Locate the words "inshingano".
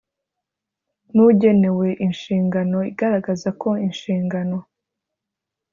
2.05-2.77, 3.87-4.57